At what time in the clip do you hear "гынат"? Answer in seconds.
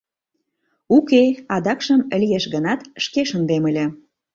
2.53-2.81